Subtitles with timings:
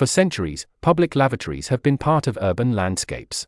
[0.00, 3.46] For centuries, public lavatories have been part of urban landscapes.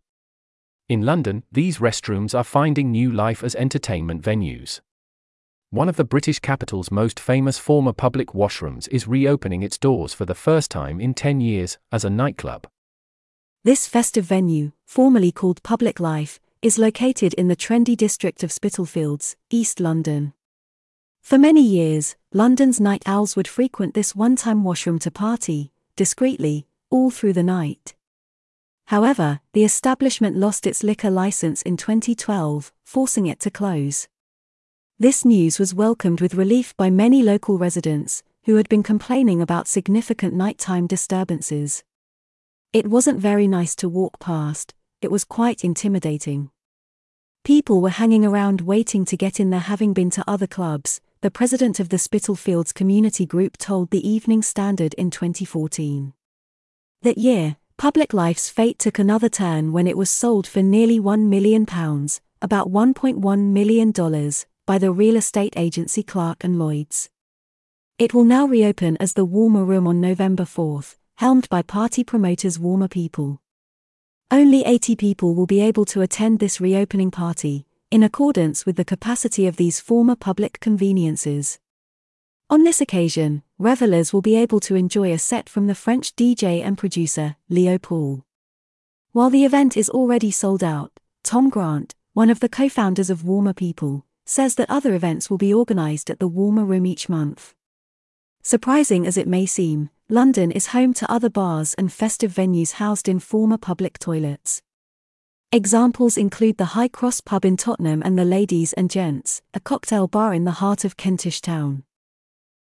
[0.86, 4.82] In London, these restrooms are finding new life as entertainment venues.
[5.70, 10.26] One of the British capital's most famous former public washrooms is reopening its doors for
[10.26, 12.66] the first time in 10 years as a nightclub.
[13.64, 19.37] This festive venue, formerly called Public Life, is located in the trendy district of Spitalfields,
[19.48, 20.34] East London.
[21.23, 26.67] For many years, London's night owls would frequent this one time washroom to party, discreetly,
[26.91, 27.95] all through the night.
[28.87, 34.09] However, the establishment lost its liquor license in 2012, forcing it to close.
[34.98, 39.69] This news was welcomed with relief by many local residents, who had been complaining about
[39.69, 41.84] significant nighttime disturbances.
[42.72, 46.50] It wasn't very nice to walk past, it was quite intimidating.
[47.45, 51.30] People were hanging around waiting to get in there having been to other clubs, the
[51.30, 56.12] president of the Spitalfields Community Group told the Evening Standard in 2014.
[57.02, 61.28] That year, Public Life's fate took another turn when it was sold for nearly £1
[61.28, 61.62] million,
[62.42, 63.92] about $1.1 million,
[64.66, 67.08] by the real estate agency Clark and Lloyds.
[68.00, 70.82] It will now reopen as the Warmer Room on November 4,
[71.19, 73.41] helmed by party promoters Warmer People.
[74.28, 78.86] Only 80 people will be able to attend this reopening party, in accordance with the
[78.86, 81.58] capacity of these former public conveniences.
[82.48, 86.64] On this occasion, revelers will be able to enjoy a set from the French DJ
[86.64, 88.24] and producer, Leo Pol.
[89.12, 90.90] While the event is already sold out,
[91.22, 95.36] Tom Grant, one of the co founders of Warmer People, says that other events will
[95.36, 97.54] be organized at the Warmer Room each month.
[98.42, 103.06] Surprising as it may seem, London is home to other bars and festive venues housed
[103.06, 104.62] in former public toilets.
[105.55, 110.09] Examples include the High Cross pub in Tottenham and the Ladies and Gents, a cocktail
[110.09, 111.84] bar in the heart of Kentish Town.